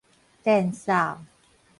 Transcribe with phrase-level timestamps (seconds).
[0.43, 1.19] 電掃